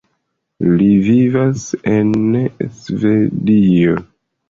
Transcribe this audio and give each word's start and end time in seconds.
Li 0.79 0.87
vivas 1.09 1.67
en 1.99 2.19
Svedio. 2.83 4.05